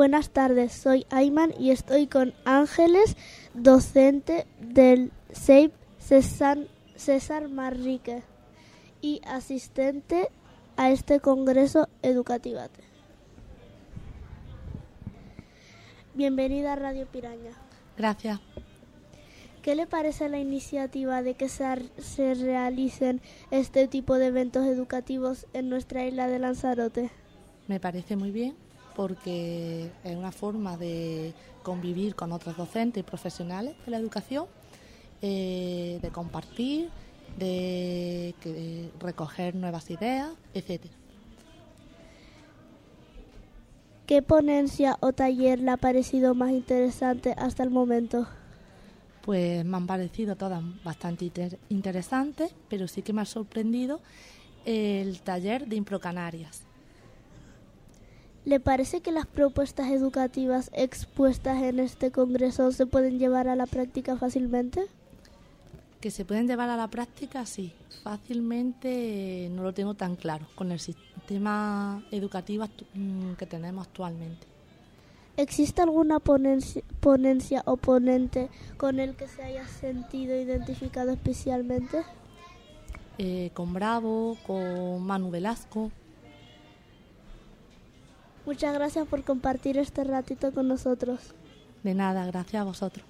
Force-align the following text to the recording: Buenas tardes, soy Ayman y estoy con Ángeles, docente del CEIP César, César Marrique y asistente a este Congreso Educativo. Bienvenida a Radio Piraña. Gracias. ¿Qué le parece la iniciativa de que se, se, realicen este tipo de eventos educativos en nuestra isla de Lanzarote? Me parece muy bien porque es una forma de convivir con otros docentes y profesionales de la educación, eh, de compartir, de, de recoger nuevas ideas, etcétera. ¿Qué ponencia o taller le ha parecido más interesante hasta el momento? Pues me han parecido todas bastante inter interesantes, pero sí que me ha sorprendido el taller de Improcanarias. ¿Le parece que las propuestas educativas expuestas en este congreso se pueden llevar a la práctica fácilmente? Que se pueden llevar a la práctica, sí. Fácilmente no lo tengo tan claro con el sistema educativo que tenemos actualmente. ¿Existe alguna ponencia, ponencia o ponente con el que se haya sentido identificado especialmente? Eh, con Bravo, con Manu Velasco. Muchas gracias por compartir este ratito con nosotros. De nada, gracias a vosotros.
Buenas 0.00 0.30
tardes, 0.30 0.72
soy 0.72 1.04
Ayman 1.10 1.52
y 1.58 1.72
estoy 1.72 2.06
con 2.06 2.32
Ángeles, 2.46 3.18
docente 3.52 4.46
del 4.58 5.12
CEIP 5.30 5.74
César, 5.98 6.56
César 6.96 7.50
Marrique 7.50 8.22
y 9.02 9.20
asistente 9.26 10.30
a 10.78 10.90
este 10.90 11.20
Congreso 11.20 11.86
Educativo. 12.00 12.60
Bienvenida 16.14 16.72
a 16.72 16.76
Radio 16.76 17.06
Piraña. 17.06 17.50
Gracias. 17.98 18.40
¿Qué 19.60 19.74
le 19.74 19.86
parece 19.86 20.30
la 20.30 20.38
iniciativa 20.38 21.20
de 21.20 21.34
que 21.34 21.50
se, 21.50 21.66
se, 21.98 22.32
realicen 22.36 23.20
este 23.50 23.86
tipo 23.86 24.14
de 24.14 24.28
eventos 24.28 24.66
educativos 24.66 25.46
en 25.52 25.68
nuestra 25.68 26.06
isla 26.06 26.26
de 26.26 26.38
Lanzarote? 26.38 27.10
Me 27.68 27.78
parece 27.78 28.16
muy 28.16 28.30
bien 28.30 28.69
porque 29.00 29.90
es 30.04 30.14
una 30.14 30.30
forma 30.30 30.76
de 30.76 31.32
convivir 31.62 32.14
con 32.14 32.32
otros 32.32 32.54
docentes 32.54 33.00
y 33.00 33.02
profesionales 33.02 33.74
de 33.86 33.92
la 33.92 33.96
educación, 33.96 34.44
eh, 35.22 35.98
de 36.02 36.10
compartir, 36.10 36.90
de, 37.38 38.34
de 38.44 38.90
recoger 39.00 39.54
nuevas 39.54 39.88
ideas, 39.88 40.28
etcétera. 40.52 40.92
¿Qué 44.04 44.20
ponencia 44.20 44.98
o 45.00 45.14
taller 45.14 45.60
le 45.60 45.70
ha 45.70 45.78
parecido 45.78 46.34
más 46.34 46.50
interesante 46.50 47.32
hasta 47.38 47.62
el 47.62 47.70
momento? 47.70 48.26
Pues 49.22 49.64
me 49.64 49.78
han 49.78 49.86
parecido 49.86 50.36
todas 50.36 50.62
bastante 50.84 51.24
inter 51.24 51.58
interesantes, 51.70 52.54
pero 52.68 52.86
sí 52.86 53.00
que 53.00 53.14
me 53.14 53.22
ha 53.22 53.24
sorprendido 53.24 54.02
el 54.66 55.22
taller 55.22 55.66
de 55.66 55.76
Improcanarias. 55.76 56.69
¿Le 58.50 58.58
parece 58.58 59.00
que 59.00 59.12
las 59.12 59.26
propuestas 59.26 59.92
educativas 59.92 60.72
expuestas 60.74 61.62
en 61.62 61.78
este 61.78 62.10
congreso 62.10 62.72
se 62.72 62.84
pueden 62.84 63.20
llevar 63.20 63.46
a 63.46 63.54
la 63.54 63.66
práctica 63.66 64.16
fácilmente? 64.16 64.86
Que 66.00 66.10
se 66.10 66.24
pueden 66.24 66.48
llevar 66.48 66.68
a 66.68 66.76
la 66.76 66.88
práctica, 66.88 67.46
sí. 67.46 67.72
Fácilmente 68.02 69.48
no 69.52 69.62
lo 69.62 69.72
tengo 69.72 69.94
tan 69.94 70.16
claro 70.16 70.48
con 70.56 70.72
el 70.72 70.80
sistema 70.80 72.02
educativo 72.10 72.66
que 73.38 73.46
tenemos 73.46 73.86
actualmente. 73.86 74.48
¿Existe 75.36 75.82
alguna 75.82 76.18
ponencia, 76.18 76.82
ponencia 76.98 77.62
o 77.66 77.76
ponente 77.76 78.48
con 78.78 78.98
el 78.98 79.14
que 79.14 79.28
se 79.28 79.44
haya 79.44 79.64
sentido 79.68 80.34
identificado 80.34 81.12
especialmente? 81.12 82.02
Eh, 83.16 83.52
con 83.54 83.72
Bravo, 83.72 84.36
con 84.44 85.06
Manu 85.06 85.30
Velasco. 85.30 85.92
Muchas 88.46 88.74
gracias 88.74 89.06
por 89.06 89.22
compartir 89.24 89.78
este 89.78 90.04
ratito 90.04 90.52
con 90.52 90.68
nosotros. 90.68 91.34
De 91.82 91.94
nada, 91.94 92.26
gracias 92.26 92.60
a 92.60 92.64
vosotros. 92.64 93.04